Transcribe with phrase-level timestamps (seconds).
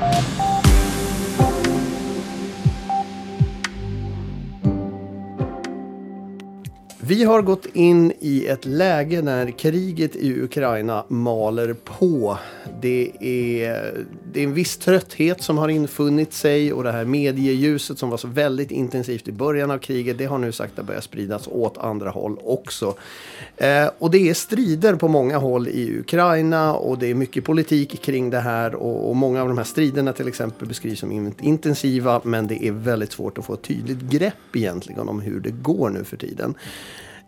[0.00, 0.49] Bye.
[7.10, 12.38] Vi har gått in i ett läge när kriget i Ukraina maler på.
[12.80, 13.94] Det är,
[14.32, 18.16] det är en viss trötthet som har infunnit sig och det här medieljuset som var
[18.16, 22.10] så väldigt intensivt i början av kriget det har nu sakta börjat spridas åt andra
[22.10, 22.94] håll också.
[23.56, 28.02] Eh, och det är strider på många håll i Ukraina och det är mycket politik
[28.02, 32.20] kring det här och, och många av de här striderna till exempel beskrivs som intensiva
[32.24, 35.90] men det är väldigt svårt att få ett tydligt grepp egentligen om hur det går
[35.90, 36.54] nu för tiden.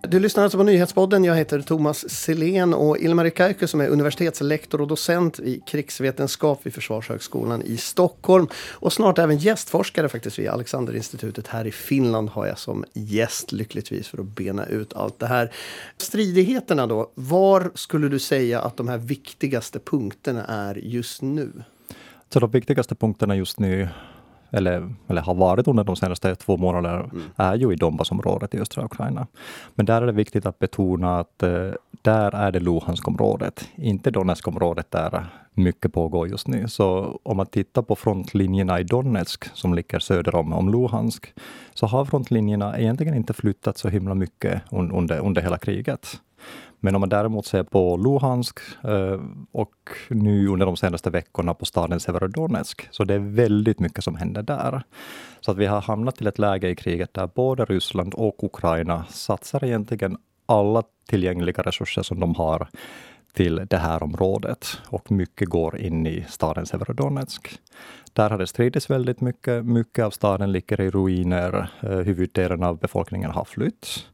[0.09, 1.25] Du lyssnar alltså på Nyhetspodden.
[1.25, 6.75] Jag heter Thomas Selén och Ilmari Kaiku som är universitetslektor och docent i krigsvetenskap vid
[6.75, 8.47] Försvarshögskolan i Stockholm.
[8.73, 14.09] Och snart även gästforskare faktiskt vid Alexanderinstitutet här i Finland har jag som gäst lyckligtvis
[14.09, 15.53] för att bena ut allt det här.
[15.97, 21.53] Stridigheterna då, var skulle du säga att de här viktigaste punkterna är just nu?
[22.33, 23.89] Så de viktigaste punkterna just nu
[24.53, 27.23] eller, eller har varit under de senaste två månaderna, mm.
[27.37, 29.27] är ju i Donbassområdet i östra Ukraina.
[29.75, 31.71] Men där är det viktigt att betona att eh,
[32.03, 36.69] där är det Luhanskområdet, inte Donetskområdet där mycket pågår just nu.
[36.69, 41.35] Så om man tittar på frontlinjerna i Donetsk som ligger söder om, om Luhansk,
[41.75, 46.21] så har frontlinjerna egentligen inte flyttat så himla mycket under, under hela kriget.
[46.85, 49.21] Men om man däremot ser på Luhansk eh,
[49.53, 49.75] och
[50.09, 54.43] nu under de senaste veckorna på staden Severodonetsk, så det är väldigt mycket som händer
[54.43, 54.83] där.
[55.41, 59.05] Så att vi har hamnat till ett läge i kriget där både Ryssland och Ukraina
[59.05, 60.17] satsar egentligen
[60.47, 62.69] alla tillgängliga resurser som de har
[63.33, 67.59] till det här området och mycket går in i staden Severodonetsk.
[68.13, 69.65] Där har det stridits väldigt mycket.
[69.65, 71.69] Mycket av staden ligger i ruiner.
[71.81, 74.07] Eh, huvuddelen av befolkningen har flytt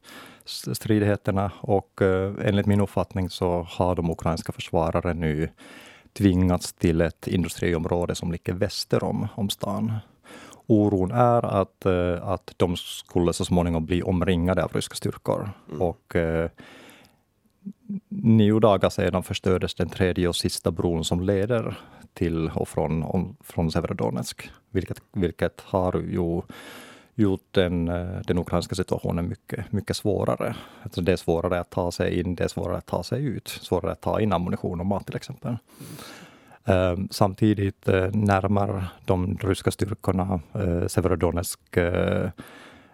[0.49, 5.49] stridigheterna och eh, enligt min uppfattning så har de ukrainska försvarare nu
[6.13, 9.93] tvingats till ett industriområde som ligger väster om, om stan.
[10.67, 15.49] Oron är att, eh, att de skulle så småningom bli omringade av ryska styrkor.
[15.69, 15.81] Mm.
[15.81, 16.49] Och eh,
[18.09, 21.77] nio dagar sedan förstördes den tredje och sista bron som leder
[22.13, 26.41] till och från, om, från Severodonetsk, vilket, vilket har ju
[27.19, 30.55] gjort den, eh, den ukrainska situationen mycket, mycket svårare.
[30.83, 33.47] Alltså det är svårare att ta sig in, det är svårare att ta sig ut,
[33.47, 35.57] svårare att ta in ammunition och mat till exempel.
[36.65, 37.07] Mm.
[37.11, 41.59] Samtidigt eh, närmar de ryska styrkorna eh, Severodonetsk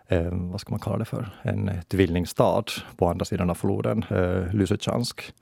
[0.08, 2.63] ehm, vad ska man kalla det för, en tvillingstad
[2.97, 5.34] på andra sidan av floden, eh, Lysychansk.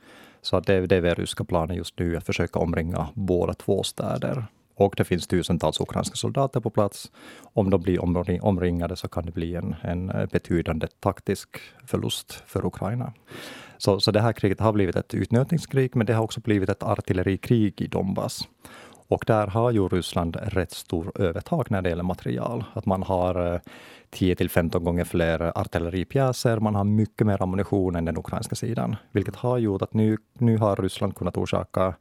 [0.41, 4.45] Så det, det är det ryska planen just nu, att försöka omringa båda två städer
[4.75, 7.11] och det finns tusentals ukrainska soldater på plats.
[7.41, 8.03] Om de blir
[8.43, 11.49] omringade så kan det bli en, en eh, betydande taktisk
[11.85, 13.13] förlust för Ukraina.
[13.77, 16.83] Så, så det här kriget har blivit ett utnötningskrig, men det har också blivit ett
[16.83, 18.47] artillerikrig i Donbass.
[19.07, 22.63] Och där har ju Ryssland rätt stor övertag när det gäller material.
[22.73, 23.59] Att man har eh,
[24.09, 28.95] 10 till 15 gånger fler artilleripjäser, man har mycket mer ammunition än den ukrainska sidan,
[29.11, 31.93] vilket har gjort att nu, nu har Ryssland kunnat orsaka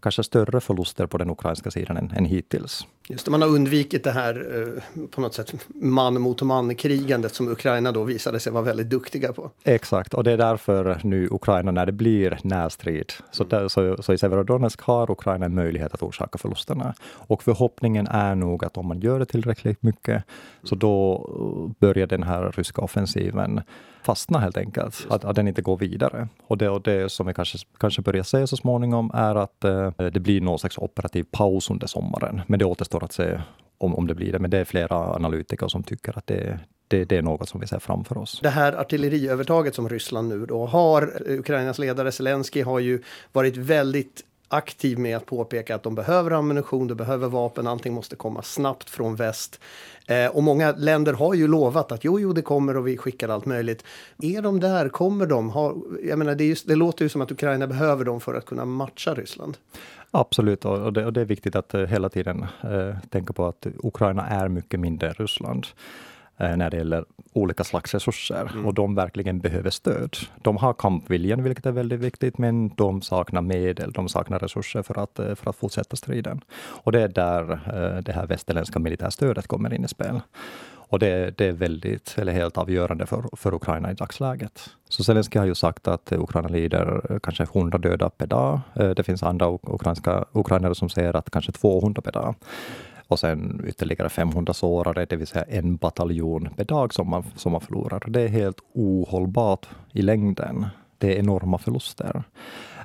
[0.00, 2.86] kanske större förluster på den ukrainska sidan än, än hittills.
[3.10, 7.48] Just det, man har undvikit det här eh, på något sätt man mot man-krigandet som
[7.48, 9.50] Ukraina då visade sig vara väldigt duktiga på.
[9.64, 13.48] Exakt, och det är därför nu Ukraina, när det blir närstrid, så, mm.
[13.48, 16.94] där, så, så i Severodonetsk har Ukraina en möjlighet att orsaka förlusterna.
[17.02, 20.24] Och förhoppningen är nog att om man gör det tillräckligt mycket,
[20.62, 21.28] så då
[21.78, 23.60] börjar den här ryska offensiven
[24.08, 26.28] fastna helt enkelt, att, att den inte går vidare.
[26.46, 29.90] Och det, och det som vi kanske, kanske börjar se så småningom är att eh,
[30.12, 32.40] det blir någon slags operativ paus under sommaren.
[32.46, 33.40] Men det återstår att se
[33.78, 34.38] om, om det blir det.
[34.38, 36.58] Men det är flera analytiker som tycker att det,
[36.88, 38.40] det, det, är något som vi ser framför oss.
[38.42, 43.02] Det här artilleriövertaget som Ryssland nu då har, Ukrainas ledare Zelensky har ju
[43.32, 48.16] varit väldigt aktiv med att påpeka att de behöver ammunition, de behöver vapen, allting måste
[48.16, 49.60] komma snabbt från väst.
[50.06, 53.28] Eh, och många länder har ju lovat att jo, jo, det kommer och vi skickar
[53.28, 53.84] allt möjligt.
[54.22, 54.88] Är de där?
[54.88, 55.50] Kommer de?
[55.50, 58.46] Har, jag menar, det, just, det låter ju som att Ukraina behöver dem för att
[58.46, 59.56] kunna matcha Ryssland.
[60.10, 63.66] Absolut, och det, och det är viktigt att eh, hela tiden eh, tänka på att
[63.78, 65.66] Ukraina är mycket mindre än Ryssland.
[66.40, 68.66] Eh, när det gäller olika slags resurser mm.
[68.66, 70.16] och de verkligen behöver stöd.
[70.42, 75.02] De har kampviljan, vilket är väldigt viktigt, men de saknar medel, de saknar resurser för
[75.02, 76.40] att, eh, för att fortsätta striden.
[76.58, 80.20] Och det är där eh, det här västerländska militärstödet kommer in i spel.
[80.90, 84.70] Och det, det, är väldigt, eller helt avgörande för, för Ukraina i dagsläget.
[84.88, 88.60] Så Zelenskyj har ju sagt att Ukraina lider kanske 100 döda per dag.
[88.74, 92.34] Det finns andra ukrainska, ukrainare som säger att kanske 200 per dag
[93.08, 97.52] och sen ytterligare 500 sårade, det vill säga en bataljon per dag som man, som
[97.52, 98.04] man förlorar.
[98.06, 100.66] Det är helt ohållbart i längden.
[100.98, 102.22] Det är enorma förluster.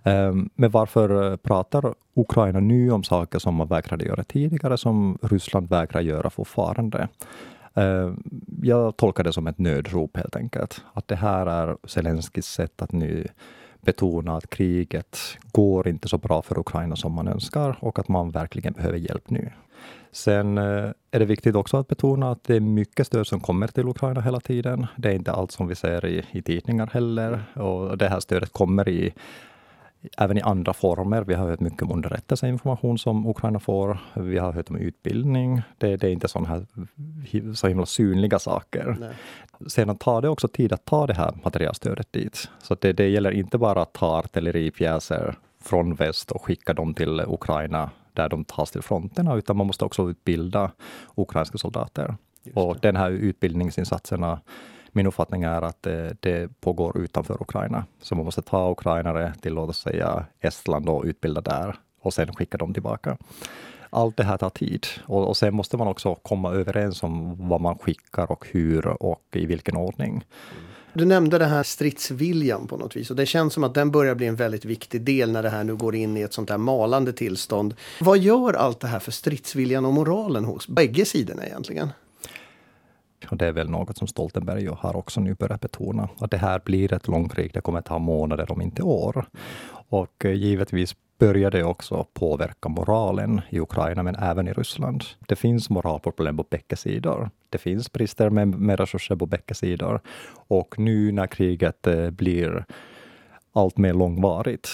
[0.04, 5.70] Ehm, men varför pratar Ukraina nu om saker som man vägrade göra tidigare, som Ryssland
[5.70, 7.08] vägrar göra fortfarande?
[7.74, 8.24] Ehm,
[8.62, 10.82] jag tolkar det som ett nödrop helt enkelt.
[10.94, 13.28] Att det här är Zelenskyjs sätt att nu
[13.82, 15.18] betona att kriget
[15.52, 19.30] går inte så bra för Ukraina som man önskar och att man verkligen behöver hjälp
[19.30, 19.52] nu.
[20.12, 23.68] Sen eh, är det viktigt också att betona att det är mycket stöd som kommer
[23.68, 24.88] till Ukraina hela tiden.
[24.96, 28.54] Det är inte allt som vi ser i, i tidningar heller och det här stödet
[28.54, 29.14] kommer i
[30.18, 31.22] även i andra former.
[31.22, 33.98] Vi har hört mycket om underrättelseinformation som Ukraina får.
[34.14, 35.62] Vi har hört om utbildning.
[35.78, 36.66] Det, det är inte sådana här
[37.54, 38.96] så himla synliga saker.
[39.00, 39.14] Nej.
[39.68, 42.50] Sedan tar det också tid att ta det här materialstödet dit.
[42.62, 47.22] Så det, det gäller inte bara att ta artilleripjäser från väst och skicka dem till
[47.28, 50.72] Ukraina där de tas till fronterna, utan man måste också utbilda
[51.16, 52.16] ukrainska soldater.
[52.54, 54.40] Och den här utbildningsinsatserna
[54.96, 57.86] min uppfattning är att det, det, pågår utanför Ukraina.
[58.02, 62.36] Så man måste ta ukrainare till, låt oss säga, Estland och utbilda där och sen
[62.36, 63.18] skicka dem tillbaka.
[63.90, 67.62] Allt det här tar tid och, och sen måste man också komma överens om vad
[67.62, 70.24] man skickar och hur och i vilken ordning.
[70.96, 74.16] Du nämnde den här stridsviljan på något vis och det känns som att den börjar
[74.16, 76.58] bli en väldigt viktig del när det här nu går in i ett sånt här
[76.58, 77.76] malande tillstånd.
[78.02, 81.90] Vad gör allt det här för stridsviljan och moralen hos bägge sidorna egentligen?
[83.30, 86.62] Och det är väl något som Stoltenberg har också nu börjat betona, att det här
[86.66, 89.26] blir ett långkrig, det kommer ta månader om inte år.
[89.90, 95.04] Och eh, givetvis börjar det också påverka moralen i Ukraina, men även i Ryssland.
[95.28, 97.30] Det finns moralproblem på bägge sidor.
[97.50, 100.02] Det finns brister med, med resurser på bägge sidor.
[100.48, 102.66] Och nu när kriget eh, blir
[103.54, 104.70] allt mer långvarigt,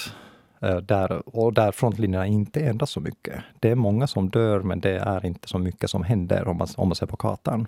[0.61, 3.35] eh, där, och där frontlinjerna inte ändras så mycket.
[3.59, 6.67] Det är många som dör, men det är inte så mycket som händer om man,
[6.77, 7.67] om man ser på kartan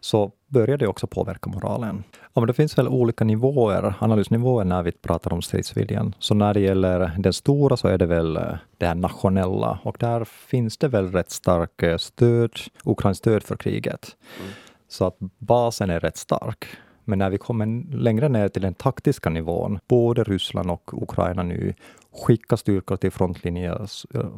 [0.00, 2.04] så börjar det också påverka moralen.
[2.34, 6.14] Ja, men det finns väl olika nivåer, analysnivåer när vi pratar om stridsviljan.
[6.18, 9.96] Så när det gäller den stora så är det väl eh, det här nationella och
[10.00, 12.52] där finns det väl rätt starkt eh, stöd,
[12.84, 14.16] ukrainskt stöd för kriget.
[14.40, 14.50] Mm.
[14.88, 16.66] Så att basen är rätt stark.
[17.04, 21.74] Men när vi kommer längre ner till den taktiska nivån, både Ryssland och Ukraina nu
[22.12, 23.86] skickar styrkor till eh,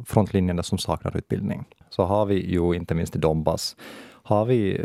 [0.05, 1.65] frontlinjerna som saknar utbildning.
[1.89, 3.75] Så har vi ju inte minst i Donbass,
[4.23, 4.81] har vi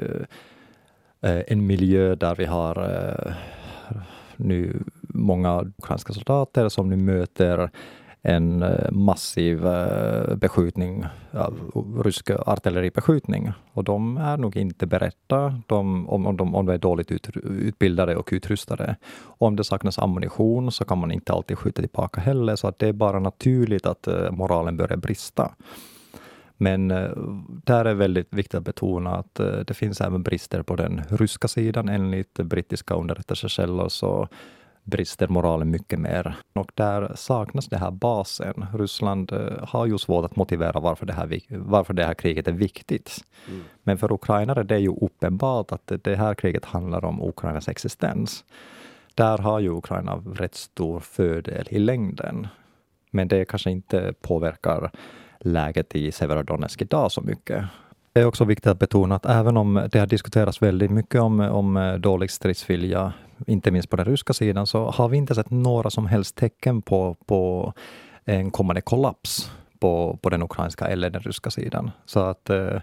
[1.21, 3.33] Eh, en miljö där vi har eh,
[4.37, 7.71] nu många ukrainska soldater som nu möter
[8.23, 9.61] en eh, massiv
[10.37, 11.05] beskjutning,
[12.05, 13.53] rysk artilleribeskjutning.
[13.73, 17.29] Och de är nog inte beredda de, om, om, de, om de är dåligt ut,
[17.45, 18.97] utbildade och utrustade.
[19.25, 22.89] Om det saknas ammunition så kan man inte alltid skjuta tillbaka heller, så att det
[22.89, 25.55] är bara naturligt att moralen börjar brista.
[26.61, 27.11] Men eh,
[27.65, 31.49] där är väldigt viktigt att betona att eh, det finns även brister på den ryska
[31.49, 31.89] sidan.
[31.89, 34.29] Enligt brittiska underrättelsekällor så
[34.85, 36.37] brister moralen mycket mer.
[36.53, 38.67] Och där saknas det här basen.
[38.75, 42.53] Ryssland eh, har ju svårt att motivera varför det här, varför det här kriget är
[42.53, 43.25] viktigt.
[43.49, 43.65] Mm.
[43.83, 48.45] Men för ukrainare det är ju uppenbart att det här kriget handlar om Ukrainas existens.
[49.15, 52.47] Där har ju Ukraina rätt stor fördel i längden.
[53.11, 54.91] Men det kanske inte påverkar
[55.41, 57.65] läget i Severodonetsk idag så mycket.
[58.13, 61.41] Det är också viktigt att betona att även om det har diskuterats väldigt mycket om,
[61.41, 63.13] om dålig stridsvilja,
[63.47, 66.83] inte minst på den ryska sidan, så har vi inte sett några som helst tecken
[66.83, 67.73] på, på
[68.25, 71.91] en kommande kollaps på, på den ukrainska eller den ryska sidan.
[72.07, 72.81] Så att eh,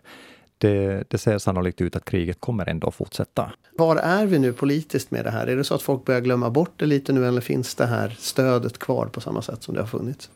[0.57, 3.51] det, det ser sannolikt ut att kriget kommer ändå fortsätta.
[3.77, 5.47] Var är vi nu politiskt med det här?
[5.47, 8.15] Är det så att folk börjar glömma bort det lite nu eller finns det här
[8.19, 10.29] stödet kvar på samma sätt som det har funnits?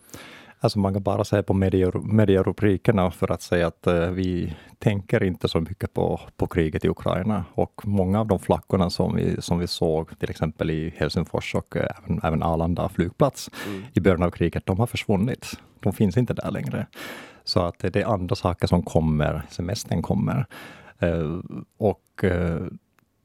[0.61, 5.47] Alltså man kan bara säga på medierubrikerna för att säga att uh, vi tänker inte
[5.47, 7.45] så mycket på, på kriget i Ukraina.
[7.53, 11.75] Och många av de flackorna som vi, som vi såg till exempel i Helsingfors och
[11.75, 13.83] uh, även, även Arlanda flygplats mm.
[13.93, 15.51] i början av kriget, de har försvunnit.
[15.79, 16.87] De finns inte där längre.
[17.43, 20.45] Så att det är andra saker som kommer, semestern kommer.
[21.03, 21.39] Uh,
[21.77, 22.23] och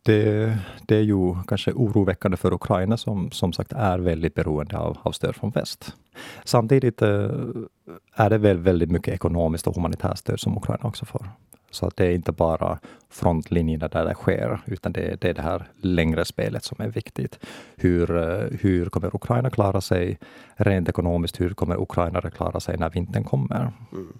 [0.03, 4.99] det, det, är ju kanske oroväckande för Ukraina som som sagt är väldigt beroende av,
[5.03, 5.95] av stöd från väst.
[6.45, 7.31] Samtidigt eh,
[8.15, 11.27] är det väl väldigt mycket ekonomiskt och humanitärt stöd som Ukraina också får.
[11.71, 12.79] Så att det är inte bara
[13.11, 17.39] frontlinjerna där det sker, utan det, det är det här längre spelet som är viktigt.
[17.77, 20.19] Hur, eh, hur kommer Ukraina klara sig
[20.57, 21.41] rent ekonomiskt?
[21.41, 23.73] Hur kommer ukrainare klara sig när vintern kommer?
[23.93, 24.13] Mm.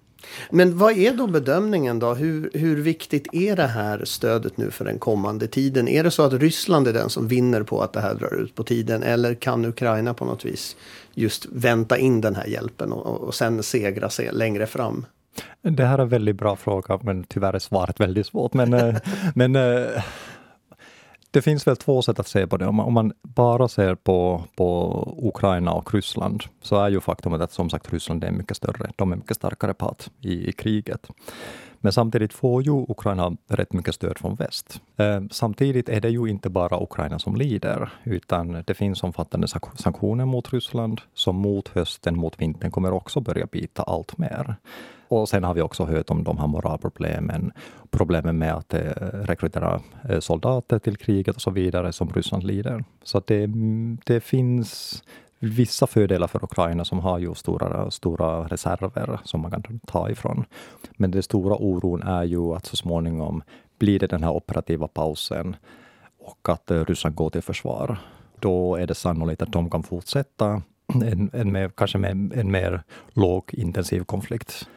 [0.51, 2.15] Men vad är då bedömningen då?
[2.15, 5.89] Hur, hur viktigt är det här stödet nu för den kommande tiden?
[5.89, 8.55] Är det så att Ryssland är den som vinner på att det här drar ut
[8.55, 9.03] på tiden?
[9.03, 10.77] Eller kan Ukraina på något vis
[11.15, 15.07] just vänta in den här hjälpen och, och sen segra sig längre fram?
[15.63, 18.55] Det här är en väldigt bra fråga, men tyvärr är svaret väldigt svårt.
[18.55, 18.97] Men, eh,
[19.35, 20.05] men eh,
[21.31, 22.67] det finns väl två sätt att se på det.
[22.67, 27.41] Om man, om man, bara ser på, på Ukraina och Ryssland så är ju faktumet
[27.41, 28.91] att som sagt Ryssland är mycket större.
[28.97, 31.09] De är mycket starkare part i, i kriget.
[31.85, 34.81] Men samtidigt får ju Ukraina rätt mycket stöd från väst.
[34.97, 40.25] Eh, samtidigt är det ju inte bara Ukraina som lider, utan det finns omfattande sanktioner
[40.25, 44.57] mot Ryssland, som mot hösten, mot vintern kommer också börja bita allt mer.
[45.09, 47.53] Och sen har vi också hört om de här moralproblemen,
[47.91, 48.81] problemen med att eh,
[49.13, 52.85] rekrytera eh, soldater till kriget och så vidare som Ryssland lider.
[53.03, 55.03] Så det, mm, det finns
[55.45, 60.45] vissa fördelar för Ukraina som har ju stora, stora reserver som man kan ta ifrån.
[60.97, 63.43] Men den stora oron är ju att så småningom
[63.79, 65.57] blir det den här operativa pausen
[66.19, 67.99] och att eh, Ryssland går till försvar.
[68.41, 70.63] Då är det sannolikt att de kan fortsätta
[70.95, 72.83] en, en mer, kanske med en mer
[73.13, 74.69] lågintensiv konflikt.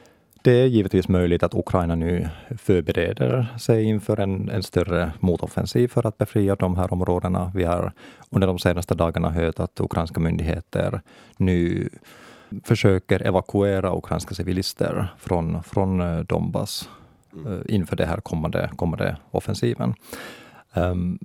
[0.47, 6.07] Det är givetvis möjligt att Ukraina nu förbereder sig inför en, en större motoffensiv för
[6.07, 7.51] att befria de här områdena.
[7.55, 7.91] Vi har
[8.29, 11.01] under de senaste dagarna hört att ukrainska myndigheter
[11.37, 11.89] nu
[12.63, 16.89] försöker evakuera ukrainska civilister från, från eh, Donbass
[17.33, 17.63] mm.
[17.69, 19.93] inför den här kommande, kommande offensiven.
[20.73, 21.19] Um,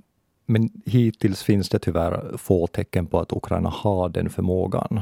[0.45, 5.01] men hittills finns det tyvärr få tecken på att Ukraina har den förmågan.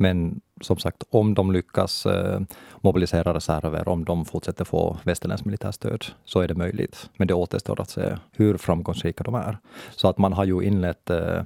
[0.00, 2.40] Men som sagt, om de lyckas eh,
[2.80, 7.10] mobilisera reserver, om de fortsätter få västerländskt militärstöd, så är det möjligt.
[7.16, 9.58] Men det återstår att se hur framgångsrika de är.
[9.90, 11.42] Så att man har ju inlett eh,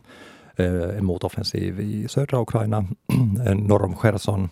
[0.57, 2.85] eh, en motoffensiv i södra Ukraina,
[3.55, 4.49] norr om Cherson.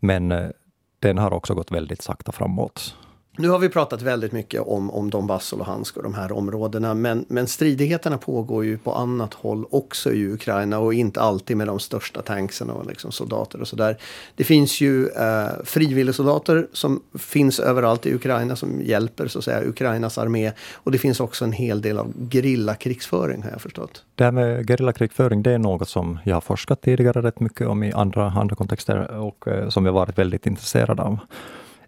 [0.00, 0.52] Men
[0.98, 2.94] den har också gått väldigt sakta framåt.
[3.40, 6.94] Nu har vi pratat väldigt mycket om, om Donbass och Luhansk och de här områdena
[6.94, 11.66] men, men stridigheterna pågår ju på annat håll också i Ukraina och inte alltid med
[11.66, 13.98] de största tanksen och liksom soldater och sådär.
[14.34, 19.68] Det finns ju eh, frivilligsoldater som finns överallt i Ukraina som hjälper så att säga
[19.68, 24.04] Ukrainas armé och det finns också en hel del av gerillakrigsföring har jag förstått.
[24.14, 27.82] Det här med gerillakrigsföring det är något som jag har forskat tidigare rätt mycket om
[27.82, 31.18] i andra, andra kontexter och eh, som jag varit väldigt intresserad av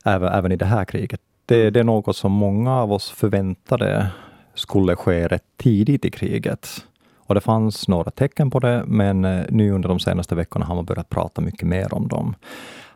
[0.04, 1.21] även, även i det här kriget.
[1.50, 4.07] Det, det är något som många av oss förväntade
[4.54, 6.87] skulle ske rätt tidigt i kriget.
[7.19, 10.75] Och det fanns några tecken på det, men eh, nu under de senaste veckorna har
[10.75, 12.35] man börjat prata mycket mer om dem.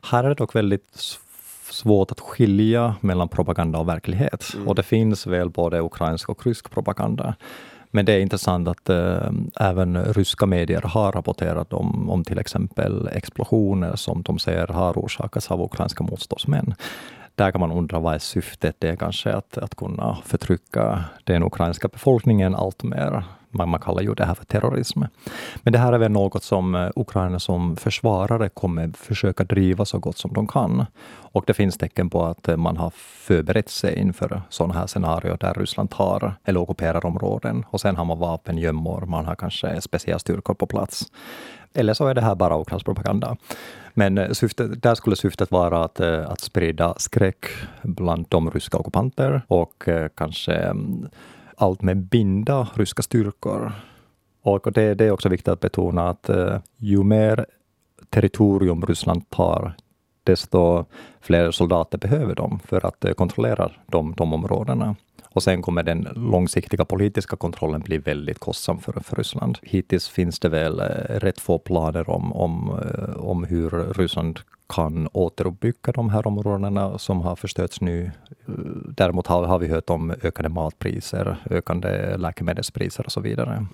[0.03, 1.19] Här är det dock väldigt
[1.71, 4.45] svårt att skilja mellan propaganda och verklighet.
[4.55, 4.69] Mm.
[4.69, 7.35] Och det finns väl både ukrainsk och rysk propaganda.
[7.91, 9.31] Men det är intressant att äh,
[9.61, 15.51] även ryska medier har rapporterat om, om till exempel explosioner som de säger har orsakats
[15.51, 16.75] av ukrainska motståndsmän
[17.35, 18.77] där kan man undra vad är syftet?
[18.79, 23.25] Det är kanske att, att kunna förtrycka den ukrainska befolkningen allt mer.
[23.55, 25.03] Man, man kallar ju det här för terrorism.
[25.63, 29.99] Men det här är väl något som eh, Ukraina som försvarare kommer försöka driva så
[29.99, 30.87] gott som de kan.
[31.35, 35.37] Och det finns tecken på att eh, man har förberett sig inför sådana här scenarier
[35.41, 40.19] där Ryssland tar eller ockuperar områden och sen har man vapengömmor, man har kanske speciella
[40.19, 41.07] styrkor på plats.
[41.75, 43.37] Eller så är det här bara Ukrainspropaganda.
[43.95, 47.47] Men eh, syftet, där skulle syftet vara att, att sprida skräck
[47.83, 51.09] bland de ryska ockupanter och kanske mm,
[51.57, 53.73] allt med binda ryska styrkor.
[54.43, 57.47] Och det, det är också viktigt att betona att eh, ju mer
[58.11, 59.77] territorium Ryssland tar,
[60.25, 60.85] desto
[61.21, 64.97] fler soldater behöver de för att eh, kontrollera de, de områdena.
[65.35, 69.59] Och sen kommer den långsiktiga politiska kontrollen bli väldigt kostsam för, för Ryssland.
[69.63, 75.09] Hittills finns det väl eh, rätt få planer om, om, eh, om hur Ryssland kan
[75.13, 78.11] återuppbygga de här områdena som har förstörts nu.
[78.97, 83.67] Däremot har, har vi hört om ökade matpriser, ökande läkemedelspriser och så vidare.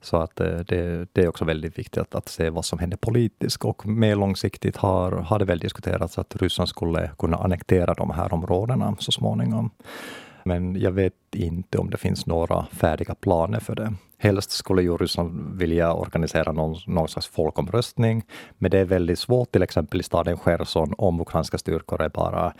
[0.00, 2.96] Så att eh, det, det, är också väldigt viktigt att, att, se vad som händer
[2.96, 8.10] politiskt och mer långsiktigt har, har det väl diskuterats att Ryssland skulle kunna annektera de
[8.10, 9.70] här områdena så småningom.
[10.44, 13.94] Men jag vet inte om det finns några färdiga planer för det.
[14.18, 18.24] Helst skulle ju Ryssland vilja organisera någon, någon slags folkomröstning,
[18.58, 22.52] men det är väldigt svårt, till exempel i staden Cherson, om ukrainska styrkor är bara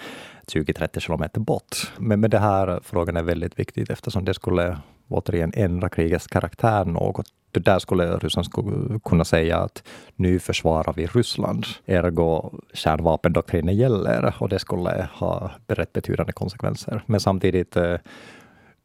[0.47, 1.93] 20-30 kilometer bort.
[1.99, 4.79] Men, men den här frågan är väldigt viktig eftersom det skulle
[5.09, 7.27] återigen ändra krigets karaktär något.
[7.51, 9.83] Det där skulle Ryssland liksom kunna säga att
[10.17, 17.03] nu försvarar vi Ryssland, ergo kärnvapendoktrinen gäller och det skulle ha rätt betydande konsekvenser.
[17.07, 17.97] Men samtidigt eh,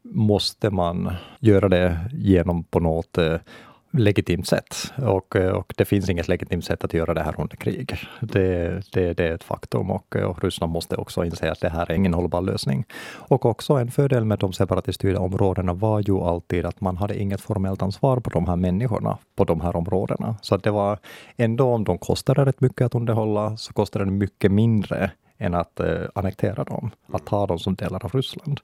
[0.04, 3.36] måste man göra det genom på något eh,
[3.94, 4.94] legitimt sätt.
[4.98, 7.98] Och, eh, och det finns inget legitimt sätt att göra det här under krig.
[8.22, 11.70] Det, det, det är ett faktum och, eh, och Ryssland måste också inse att det
[11.70, 12.86] här är ingen hållbar lösning.
[13.12, 17.42] Och också en fördel med de separatiststyrda områdena var ju alltid att man hade inget
[17.42, 20.36] formellt ansvar på de här människorna på de här områdena.
[20.42, 21.00] Så att det var
[21.38, 25.80] ändå om de kostade rätt mycket att underhålla så kostade det mycket mindre än att
[25.80, 28.60] eh, annektera dem, att ta dem som delar av Ryssland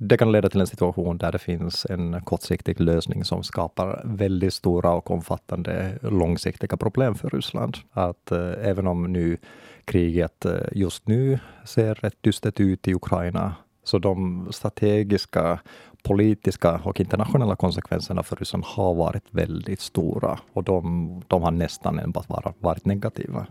[0.00, 4.54] det kan leda till en situation där det finns en kortsiktig lösning som skapar väldigt
[4.54, 7.76] stora och omfattande långsiktiga problem för Ryssland.
[7.92, 9.36] Att eh, även om nu
[9.84, 15.60] kriget eh, just nu ser rätt dystert ut i Ukraina, så de strategiska,
[16.02, 21.98] politiska och internationella konsekvenserna för Ryssland har varit väldigt stora och de, de har nästan
[21.98, 22.26] enbart
[22.58, 23.46] varit negativa.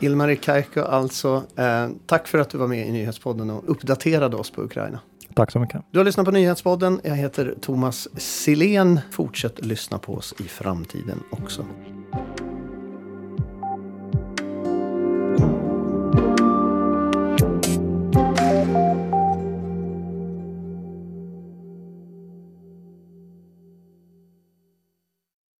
[0.00, 4.50] Ilmari Kajko alltså, eh, tack för att du var med i Nyhetspodden och uppdaterade oss
[4.50, 5.00] på Ukraina.
[5.34, 5.82] Tack så mycket.
[5.90, 7.00] Du har lyssnat på Nyhetspodden.
[7.04, 9.00] Jag heter Thomas Silén.
[9.10, 11.64] Fortsätt lyssna på oss i framtiden också.